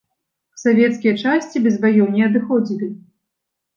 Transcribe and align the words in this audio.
Савецкія 0.61 1.13
часці 1.23 1.63
без 1.65 1.75
баёў 1.85 2.07
не 2.17 2.21
адыходзілі. 2.29 2.87